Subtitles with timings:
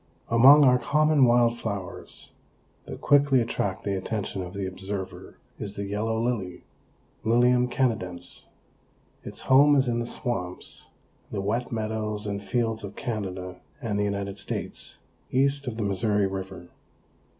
[0.29, 2.31] Among our common wild flowers,
[2.85, 6.63] that quickly attract the attention of the observer is the Yellow Lily
[7.23, 8.47] (Lilium canadense).
[9.23, 10.87] Its home is in the swamps,
[11.31, 14.97] the wet meadows and fields of Canada and the United States,
[15.29, 16.69] east of the Missouri river.